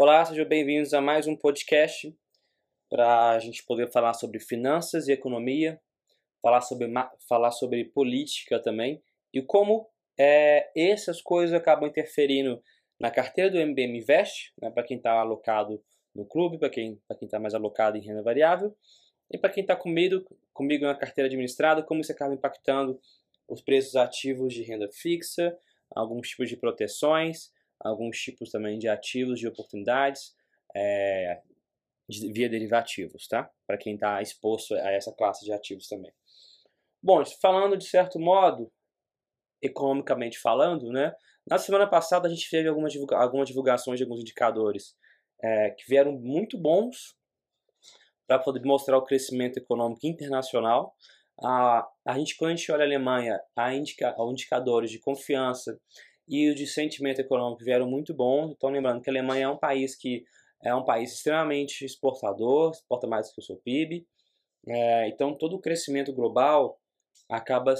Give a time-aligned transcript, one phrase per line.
[0.00, 2.16] Olá, sejam bem-vindos a mais um podcast
[2.88, 5.80] para a gente poder falar sobre finanças e economia,
[6.40, 6.88] falar sobre,
[7.28, 9.02] falar sobre política também
[9.34, 12.62] e como é, essas coisas acabam interferindo
[12.96, 15.82] na carteira do MBM Invest, né, para quem está alocado
[16.14, 18.72] no clube, para quem está mais alocado em renda variável,
[19.28, 23.00] e para quem está comigo, comigo na carteira administrada, como isso acaba impactando
[23.48, 25.58] os preços ativos de renda fixa,
[25.90, 30.34] alguns tipos de proteções, alguns tipos também de ativos de oportunidades
[30.74, 31.40] é,
[32.08, 33.50] de, via derivativos, tá?
[33.66, 36.12] Para quem está exposto a essa classe de ativos também.
[37.02, 38.72] Bom, falando de certo modo,
[39.62, 41.14] economicamente falando, né?
[41.46, 44.96] Na semana passada a gente teve algumas, divulga algumas divulgações de alguns indicadores
[45.42, 47.16] é, que vieram muito bons
[48.26, 50.94] para poder mostrar o crescimento econômico internacional.
[51.42, 55.80] A, a gente, quando a gente olha a Alemanha, há indica, indicadores de confiança
[56.28, 58.52] e os de sentimento econômico vieram muito bons.
[58.52, 60.24] Então, lembrando que a Alemanha é um país que
[60.62, 64.06] é um país extremamente exportador, exporta mais do que o seu PIB.
[64.66, 66.78] É, então, todo o crescimento global
[67.28, 67.74] acaba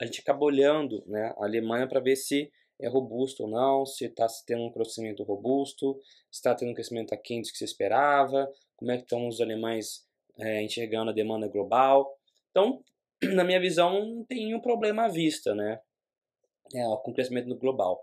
[0.00, 4.06] a gente acaba olhando né, a Alemanha para ver se é robusto ou não, se
[4.06, 5.96] está tendo um crescimento robusto,
[6.28, 9.40] se está tendo um crescimento aquém do que se esperava, como é que estão os
[9.40, 10.04] alemães
[10.38, 12.12] é, enxergando a demanda global.
[12.50, 12.82] Então,
[13.34, 15.78] na minha visão, não tem nenhum problema à vista, né?
[16.74, 18.00] É, com o crescimento global.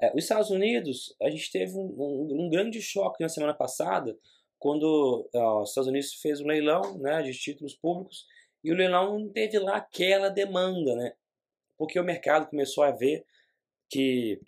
[0.00, 4.16] É, os Estados Unidos, a gente teve um, um, um grande choque na semana passada,
[4.58, 8.24] quando os Estados Unidos fez um leilão né, de títulos públicos
[8.62, 11.12] e o leilão não teve lá aquela demanda, né?
[11.76, 13.26] Porque o mercado começou a ver
[13.90, 14.40] que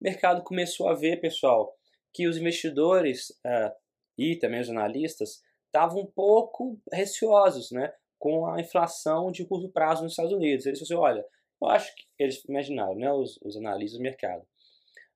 [0.00, 1.72] o mercado começou a ver, pessoal,
[2.12, 3.72] que os investidores uh,
[4.18, 10.02] e também os analistas estavam um pouco receosos, né, com a inflação de curto prazo
[10.02, 10.66] nos Estados Unidos.
[10.66, 11.26] Eles falaram assim, olha,
[11.64, 14.46] eu acho que eles imaginaram, né, os, os analistas do mercado.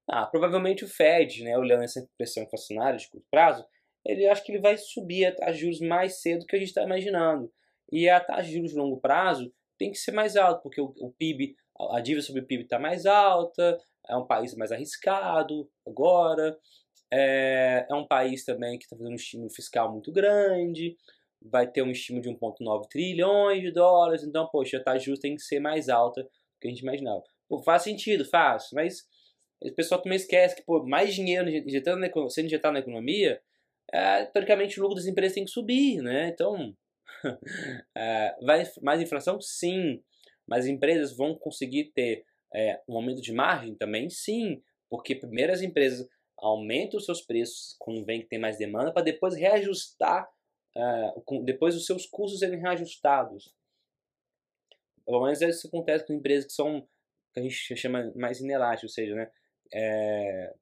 [0.08, 3.64] Ah, provavelmente o Fed, né, olhando essa pressão inflacionária de curto prazo,
[4.04, 6.58] ele acha que ele vai subir a taxa de juros mais cedo do que a
[6.58, 7.52] gente está imaginando.
[7.92, 10.94] E a taxa de juros de longo prazo tem que ser mais alta, porque o,
[10.98, 11.54] o PIB,
[11.92, 13.78] a dívida sobre o PIB está mais alta,
[14.08, 16.58] é um país mais arriscado agora,
[17.12, 20.96] é, é um país também que está fazendo um estímulo fiscal muito grande,
[21.40, 25.34] vai ter um estímulo de 1,9 trilhões de dólares, então, poxa, a taxa de tem
[25.34, 27.22] que ser mais alta do que a gente imaginava.
[27.48, 29.06] Pô, faz sentido, faz, mas
[29.62, 33.40] o pessoal também esquece que pô, mais dinheiro injetando na, sendo injetado na economia,
[33.92, 36.28] é, teoricamente o lucro das empresas tem que subir, né?
[36.28, 36.74] Então,
[37.96, 39.40] é, vai mais inflação?
[39.40, 40.02] Sim.
[40.46, 42.24] Mas as empresas vão conseguir ter
[42.54, 44.10] é, um aumento de margem também?
[44.10, 44.62] Sim.
[44.90, 46.06] Porque primeiro as empresas
[46.36, 50.28] aumentam os seus preços quando vem que tem mais demanda para depois reajustar,
[50.78, 53.54] é, depois os seus custos serem reajustados.
[55.04, 56.86] Pelo menos isso acontece com empresas que são
[57.32, 59.30] que a gente chama mais inelásticas, ou seja, né,
[59.72, 60.54] é,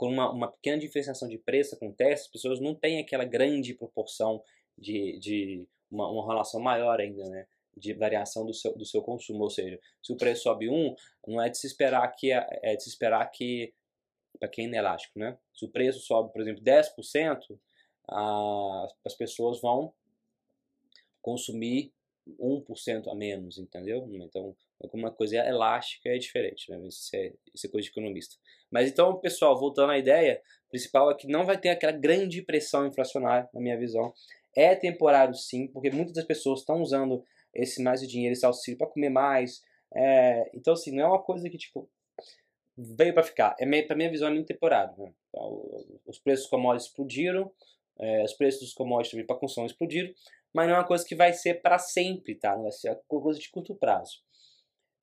[0.00, 4.42] uma, uma pequena diferenciação de preço acontece, as pessoas não têm aquela grande proporção
[4.76, 7.46] de, de uma, uma relação maior ainda, né?
[7.76, 10.94] de variação do seu, do seu consumo, ou seja, se o preço sobe 1,
[11.26, 13.72] não é de se esperar que é de se esperar que
[14.38, 15.38] para quem é inelástico, né?
[15.54, 17.58] Se o preço sobe, por exemplo, 10%,
[18.08, 19.92] a, as pessoas vão
[21.20, 21.92] consumir
[22.40, 24.08] 1% a menos, entendeu?
[24.12, 26.80] Então, alguma coisa elástica é diferente, né?
[26.86, 28.36] Isso é, isso é coisa de economista.
[28.70, 32.86] Mas então, pessoal, voltando à ideia principal é que não vai ter aquela grande pressão
[32.86, 34.12] inflacionária, na minha visão,
[34.56, 37.24] é temporário sim, porque muitas das pessoas estão usando
[37.54, 39.62] esse mais de dinheiro, esse auxílio para comer mais.
[39.94, 41.88] É, então, assim, não é uma coisa que, tipo,
[42.76, 43.54] veio para ficar.
[43.58, 44.94] É, para minha visão, é muito temporário.
[44.96, 45.12] Né?
[45.28, 47.52] Então, os preços commodities explodiram,
[47.98, 50.12] é, os preços dos commodities também para construção explodiram,
[50.52, 52.54] mas não é uma coisa que vai ser para sempre, tá?
[52.54, 54.22] Não vai ser uma coisa de curto prazo.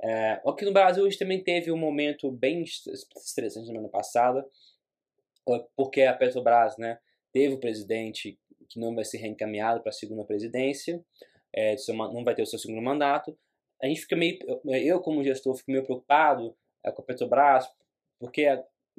[0.01, 4.45] É, aqui no Brasil, a gente também teve um momento bem estressante na semana passada,
[5.75, 6.99] porque a Petrobras, né,
[7.33, 8.39] teve o presidente
[8.69, 11.03] que não vai ser reencaminhado para a segunda presidência,
[11.53, 13.37] é, não vai ter o seu segundo mandato.
[13.81, 16.55] A gente fica meio, eu como gestor fico meio preocupado
[16.85, 17.67] é, com a Petrobras,
[18.19, 18.45] porque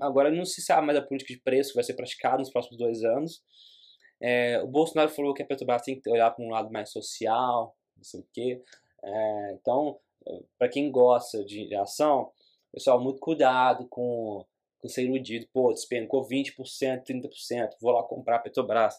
[0.00, 2.79] agora não se sabe mais a política de preço que vai ser praticada nos próximos
[2.79, 3.43] dois anos.
[4.20, 7.75] É, o Bolsonaro falou que a Petrobras tem que olhar para um lado mais social,
[7.96, 8.62] não sei o quê.
[9.02, 9.99] É, então,
[10.58, 12.31] para quem gosta de ação,
[12.72, 14.44] pessoal, muito cuidado com,
[14.78, 15.46] com ser iludido.
[15.52, 16.55] Pô, despencou 20%,
[17.05, 18.94] 30%, vou lá comprar a Petrobras.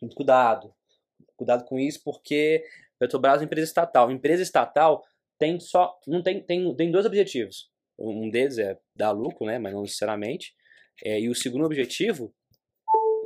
[0.00, 0.74] Muito cuidado.
[1.36, 2.64] Cuidado com isso, porque
[2.98, 4.10] Petrobras é uma empresa estatal.
[4.10, 5.04] Empresa estatal
[5.38, 5.98] tem só.
[6.06, 7.70] Não tem, tem, tem dois objetivos.
[7.98, 9.58] Um deles é dar lucro, né?
[9.58, 10.54] Mas não necessariamente.
[11.04, 12.34] É, e o segundo objetivo,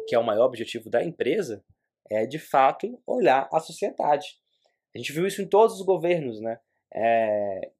[0.06, 1.64] que é o maior objetivo da empresa,
[2.10, 4.38] é de fato olhar a sociedade.
[4.94, 6.58] A gente viu isso em todos os governos, né?
[6.94, 7.70] É,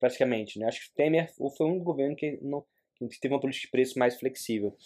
[0.00, 0.66] praticamente, né?
[0.66, 2.64] Acho que o Temer foi um governo que, não,
[2.98, 4.76] que teve uma política de preço mais flexível.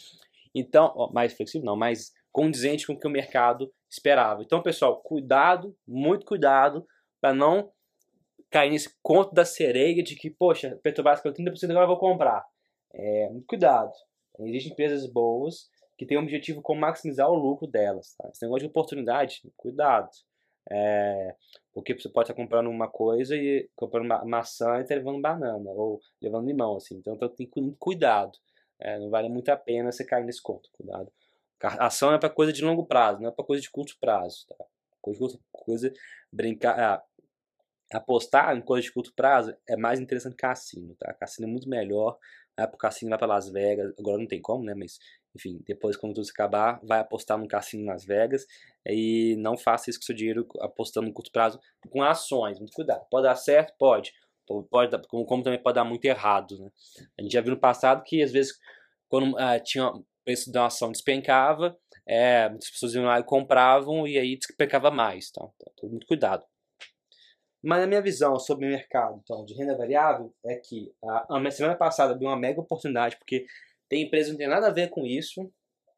[0.54, 4.42] Então, mais flexível não, mais condizente com o que o mercado esperava.
[4.42, 6.86] Então, pessoal, cuidado, muito cuidado
[7.20, 7.72] para não
[8.50, 12.44] cair nesse conto da sereia de que, poxa, Petrobras caiu 30% agora eu vou comprar.
[12.92, 13.92] É, muito cuidado.
[14.40, 15.70] Existem empresas boas
[16.00, 18.14] que têm o objetivo como maximizar o lucro delas.
[18.16, 18.26] Tá?
[18.32, 20.08] Esse negócio de oportunidade, cuidado.
[20.72, 21.36] É,
[21.74, 25.20] porque você pode estar comprando uma coisa e comprando uma maçã e estar tá levando
[25.20, 26.96] banana, ou levando limão, assim.
[26.96, 28.32] Então, então tem que cuidado.
[28.80, 31.12] É, não vale muito a pena você cair nesse conto, cuidado.
[31.62, 34.46] A ação é para coisa de longo prazo, não é para coisa de curto prazo.
[34.48, 34.64] Tá?
[35.02, 35.92] Coisa, coisa
[36.32, 37.04] brincar, ah,
[37.92, 40.94] apostar em coisa de curto prazo é mais interessante que cassino.
[40.98, 41.12] Tá?
[41.12, 42.16] Cassino é muito melhor.
[42.56, 43.92] Vai pro cassino, vai para Las Vegas.
[43.98, 44.74] Agora não tem como, né?
[44.74, 44.98] Mas
[45.34, 48.46] enfim, depois quando tudo acabar, vai apostar num cassino Las Vegas
[48.86, 52.58] e não faça isso com seu dinheiro apostando no curto prazo com ações.
[52.58, 53.06] Muito cuidado.
[53.10, 53.74] Pode dar certo?
[53.78, 54.12] Pode.
[54.70, 56.58] pode como, como também pode dar muito errado.
[56.58, 56.70] Né?
[57.18, 58.58] A gente já viu no passado que às vezes
[59.08, 64.06] quando uh, tinha o preço da ação despencava, é, muitas pessoas iam lá e compravam
[64.06, 65.28] e aí despencava mais.
[65.30, 66.44] Então, então, muito cuidado.
[67.62, 71.50] Mas a minha visão sobre o mercado então, de renda variável é que a, a
[71.50, 73.44] semana passada abriu uma mega oportunidade, porque
[73.90, 75.52] tem empresa que não tem nada a ver com isso,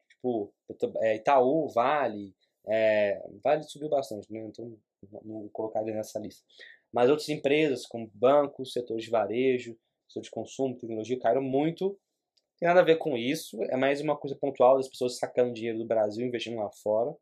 [0.09, 0.53] tipo
[1.01, 2.35] é, Itaú, Vale,
[2.67, 4.41] é, Vale subiu bastante, né?
[4.47, 4.75] então
[5.23, 6.43] não vou colocar ele nessa lista.
[6.91, 11.85] Mas outras empresas, como bancos, setores de varejo, setor de consumo, tecnologia, caíram muito.
[11.85, 15.53] Não tem nada a ver com isso, é mais uma coisa pontual das pessoas sacando
[15.53, 17.15] dinheiro do Brasil e investindo lá fora.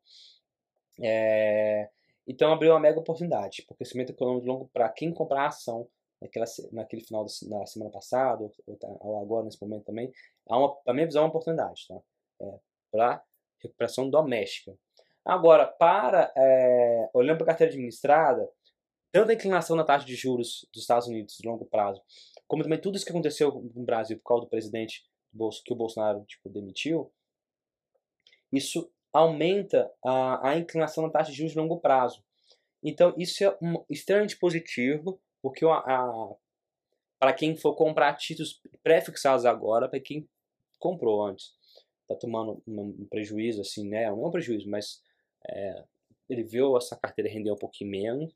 [1.01, 1.89] É,
[2.25, 5.87] então abriu uma mega oportunidade, porque crescimento econômico de longo para quem comprar ação
[6.21, 10.11] naquela, naquele final da semana passada, ou, tá, ou, agora nesse momento também,
[10.47, 11.99] há uma, minha visão é uma oportunidade, tá?
[12.41, 12.59] É,
[12.91, 13.23] para
[13.61, 14.77] recuperação doméstica.
[15.23, 18.49] Agora, para é, olhando para a carteira administrada,
[19.11, 22.01] tanto a inclinação na taxa de juros dos Estados Unidos de longo prazo,
[22.47, 25.03] como também tudo isso que aconteceu no Brasil por causa do presidente
[25.65, 27.11] que o Bolsonaro tipo, demitiu,
[28.51, 32.23] isso aumenta a, a inclinação na taxa de juros de longo prazo.
[32.83, 35.65] Então, isso é um, extremamente positivo porque
[37.19, 40.27] para quem for comprar títulos pré-fixados agora, para quem
[40.79, 41.53] comprou antes,
[42.07, 44.09] tá tomando um, prejuízo, assim, né?
[44.09, 45.01] Não é um prejuízo, mas
[45.47, 45.83] é,
[46.29, 48.33] ele viu essa carteira render um pouquinho menos.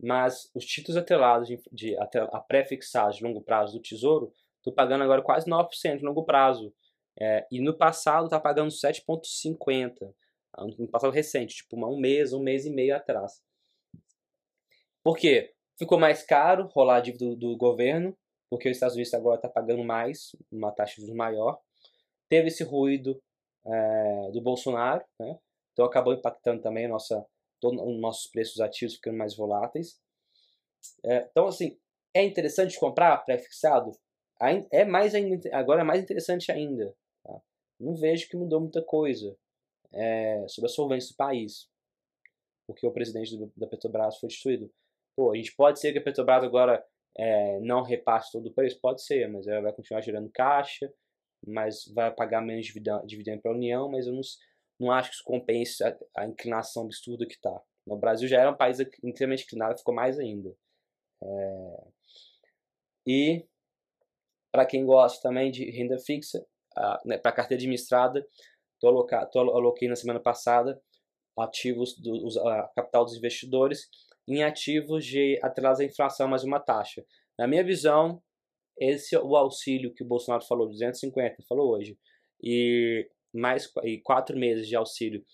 [0.00, 5.04] Mas os títulos atrelados de, de a pré-fixados de longo prazo do Tesouro, estou pagando
[5.04, 6.74] agora quase 9% de longo prazo.
[7.18, 10.14] É, e no passado está pagando 7,50%.
[10.78, 13.42] No passado recente, tipo um mês, um mês e meio atrás.
[15.02, 15.53] Por quê?
[15.78, 18.16] Ficou mais caro rolar a dívida do, do governo,
[18.48, 21.60] porque os Estados Unidos agora está pagando mais, uma taxa de juros maior.
[22.28, 23.20] Teve esse ruído
[23.66, 25.38] é, do Bolsonaro, né?
[25.72, 27.26] então acabou impactando também nossa,
[27.60, 30.00] todos os nossos preços ativos ficando mais voláteis.
[31.04, 31.78] É, então, assim,
[32.12, 33.90] é interessante comprar pré-fixado?
[34.70, 35.12] É mais
[35.52, 36.94] agora é mais interessante ainda.
[37.22, 37.40] Tá?
[37.80, 39.36] Não vejo que mudou muita coisa
[39.92, 41.68] é, sobre a solvência do país,
[42.66, 44.70] porque o presidente da Petrobras foi destituído.
[45.16, 46.84] Pô, a gente pode ser que a Petrobras agora
[47.16, 48.80] é, não repasse todo o preço?
[48.80, 50.92] Pode ser, mas ela vai continuar gerando caixa,
[51.46, 52.66] mas vai pagar menos
[53.04, 54.22] dividendo para a União, mas eu não,
[54.80, 57.62] não acho que isso compense a, a inclinação absurda que está.
[57.86, 60.54] O Brasil já era um país extremamente inclinado, ficou mais ainda.
[61.22, 61.84] É...
[63.06, 63.46] E,
[64.50, 66.44] para quem gosta também de renda fixa,
[67.04, 68.26] né, para carteira administrada,
[68.80, 70.80] tô, aloca, tô aloquei na semana passada
[71.36, 73.88] ativos do a capital dos investidores
[74.26, 77.04] em ativos de atrás da inflação mais uma taxa.
[77.38, 78.22] Na minha visão,
[78.78, 81.98] esse é o auxílio que o Bolsonaro falou, 250, falou hoje,
[82.42, 85.24] e mais e quatro meses de auxílio,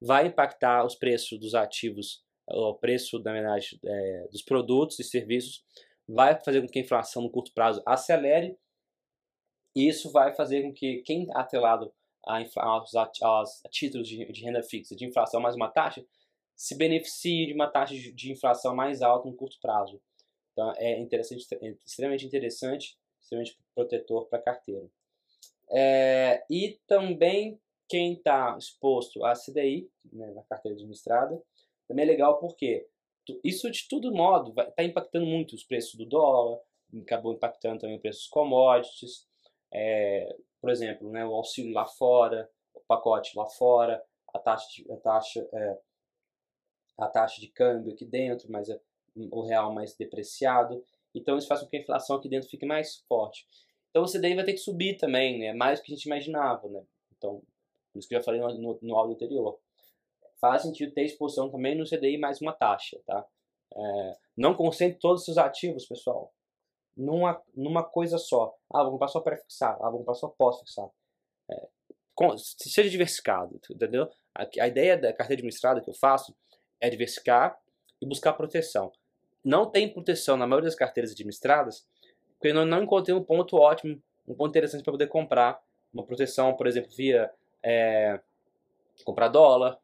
[0.00, 5.64] vai impactar os preços dos ativos, o preço, na verdade, é, dos produtos e serviços,
[6.08, 8.56] vai fazer com que a inflação no curto prazo acelere,
[9.76, 11.92] e isso vai fazer com que quem está atrelado
[12.26, 16.04] a, aos, aos títulos de, de renda fixa de inflação mais uma taxa,
[16.60, 19.98] se beneficie de uma taxa de inflação mais alta no curto prazo.
[20.52, 24.86] Então é interessante, é extremamente interessante, extremamente protetor para a carteira.
[25.70, 31.42] É, e também quem está exposto à CDI, né, na carteira administrada,
[31.88, 32.86] também é legal porque
[33.42, 36.60] isso de todo modo está impactando muito os preços do dólar,
[37.00, 39.26] acabou impactando também os preços dos commodities,
[39.72, 44.96] é, por exemplo, né, o auxílio lá fora, o pacote lá fora, a taxa, a
[44.98, 45.78] taxa é,
[47.00, 48.78] a taxa de câmbio aqui dentro, mas é
[49.16, 50.84] o real mais depreciado.
[51.14, 53.46] Então isso faz com que a inflação aqui dentro fique mais forte.
[53.90, 55.52] Então o CDI vai ter que subir também, né?
[55.52, 56.68] mais do que a gente imaginava.
[56.68, 56.82] Né?
[57.16, 57.42] Então,
[57.92, 59.58] por isso que eu já falei no, no, no áudio anterior.
[60.40, 63.00] Faz sentido ter exposição também no CDI mais uma taxa.
[63.06, 63.26] Tá?
[63.74, 66.32] É, não concentre todos os seus ativos, pessoal,
[66.96, 68.54] numa, numa coisa só.
[68.72, 69.82] Ah, vou comprar só pré-fixado.
[69.82, 70.92] Ah, vou comprar só pós-fixado.
[71.50, 71.68] É,
[72.36, 74.08] seja diversificado, entendeu?
[74.34, 76.34] A, a ideia da carteira administrada que eu faço
[76.80, 77.58] é diversificar
[78.00, 78.92] e buscar proteção.
[79.44, 81.86] Não tem proteção na maioria das carteiras administradas,
[82.32, 85.60] porque eu não encontrei um ponto ótimo, um ponto interessante para poder comprar
[85.92, 87.30] uma proteção, por exemplo, via
[87.62, 88.20] é,
[89.04, 89.78] comprar dólar,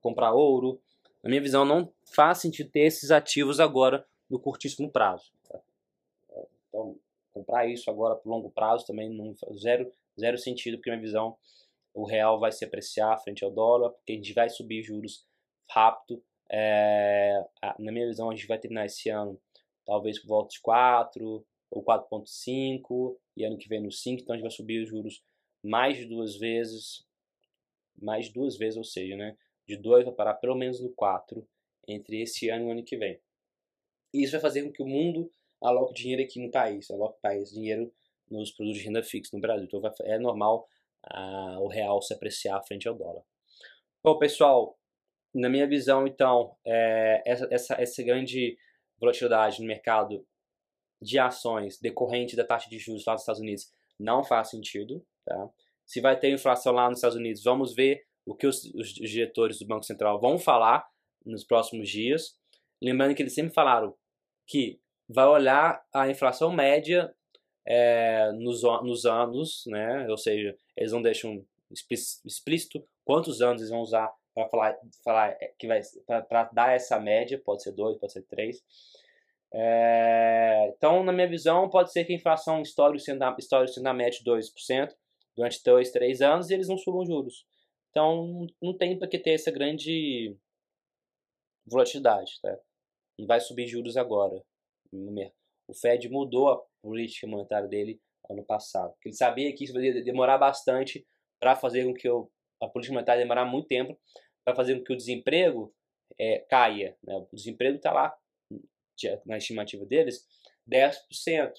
[0.00, 0.80] comprar ouro.
[1.22, 5.32] Na minha visão, não faz sentido ter esses ativos agora no curtíssimo prazo.
[5.48, 5.60] Tá?
[6.68, 6.96] Então,
[7.32, 11.36] comprar isso agora por longo prazo também não zero zero sentido, porque na minha visão
[11.94, 15.26] o real vai se apreciar frente ao dólar, porque a gente vai subir juros
[15.70, 16.22] rápido.
[16.50, 17.44] É,
[17.78, 19.40] na minha visão, a gente vai terminar esse ano
[19.84, 24.36] talvez por volta de 4 ou 4,5 e ano que vem no 5, então a
[24.36, 25.22] gente vai subir os juros
[25.62, 27.06] mais duas vezes,
[28.00, 29.36] mais duas vezes, ou seja, né,
[29.66, 31.46] de 2 vai parar pelo menos no 4
[31.86, 33.20] entre esse ano e o ano que vem.
[34.12, 37.50] E isso vai fazer com que o mundo aloque dinheiro aqui no país, aloque país,
[37.50, 37.92] dinheiro
[38.30, 39.64] nos produtos de renda fixa no Brasil.
[39.64, 40.68] Então vai, é normal
[41.04, 43.22] ah, o real se apreciar frente ao dólar.
[44.02, 44.77] Bom, pessoal,
[45.38, 48.56] na minha visão, então, é, essa, essa, essa grande
[48.98, 50.26] volatilidade no mercado
[51.00, 55.04] de ações decorrente da taxa de juros lá nos Estados Unidos não faz sentido.
[55.24, 55.48] Tá?
[55.86, 59.58] Se vai ter inflação lá nos Estados Unidos, vamos ver o que os, os diretores
[59.58, 60.86] do Banco Central vão falar
[61.24, 62.36] nos próximos dias.
[62.82, 63.94] Lembrando que eles sempre falaram
[64.46, 67.14] que vai olhar a inflação média
[67.66, 70.06] é, nos, nos anos, né?
[70.08, 71.44] ou seja, eles não deixam
[72.24, 75.80] explícito quantos anos eles vão usar para falar, falar que vai
[76.28, 78.62] para dar essa média, pode ser dois, pode ser três.
[79.52, 83.94] É, então, na minha visão, pode ser que a inflação histórica sendo, histórica sendo a
[83.94, 84.94] média de 2%
[85.36, 87.46] durante dois, três anos e eles não subam juros.
[87.90, 90.36] Então, não tem para que ter essa grande
[91.66, 92.32] volatilidade.
[92.42, 92.56] Tá?
[93.18, 94.42] Não vai subir juros agora.
[94.92, 98.94] O Fed mudou a política monetária dele ano passado.
[99.04, 101.06] Ele sabia que isso ia demorar bastante
[101.40, 102.30] para fazer com que o,
[102.62, 103.98] a política monetária demorar muito tempo
[104.48, 105.74] para fazer com que o desemprego
[106.18, 106.96] é, caia.
[107.02, 107.14] Né?
[107.14, 108.18] O desemprego está lá
[109.26, 110.26] na estimativa deles
[110.66, 111.52] 10%.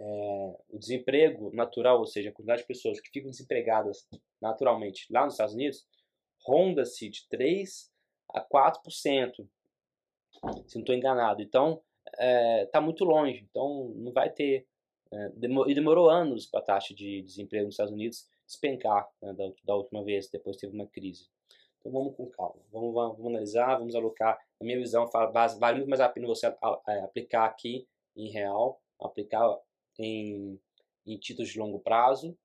[0.00, 0.04] É,
[0.68, 4.06] o desemprego natural, ou seja, a quantidade de pessoas que ficam desempregadas
[4.40, 5.84] naturalmente lá nos Estados Unidos,
[6.46, 7.92] ronda-se de 3
[8.32, 8.78] a 4%,
[10.68, 11.42] se não estou enganado.
[11.42, 13.44] Então, está é, tá muito longe.
[13.50, 14.68] Então, não vai ter.
[15.12, 15.32] É,
[15.66, 19.74] e demorou anos para a taxa de desemprego nos Estados Unidos despencar né, da, da,
[19.74, 21.28] última vez, depois teve uma crise.
[21.88, 22.60] Então, vamos com calma.
[22.70, 24.38] Vamos, vamos, analisar, vamos alocar.
[24.60, 29.58] Na minha visão, vale muito mais a pena você é, aplicar aqui em real, aplicar
[29.98, 30.60] em,
[31.06, 32.36] em títulos de longo prazo,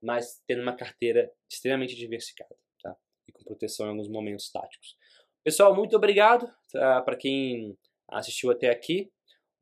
[0.00, 2.94] mas tendo uma carteira extremamente diversificada tá?
[3.26, 4.96] e com proteção em alguns momentos táticos.
[5.42, 7.00] Pessoal, muito obrigado tá?
[7.02, 7.76] para quem
[8.08, 9.10] assistiu até aqui.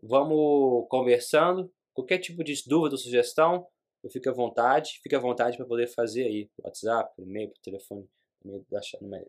[0.03, 1.73] Vamos conversando.
[1.93, 3.67] Qualquer tipo de dúvida ou sugestão,
[4.11, 4.99] fique à vontade.
[5.03, 8.09] Fique à vontade para poder fazer aí WhatsApp, e-mail, telefone,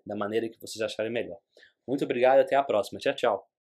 [0.05, 1.37] da maneira que vocês acharem melhor.
[1.87, 2.99] Muito obrigado e até a próxima.
[2.99, 3.50] Tchau, tchau.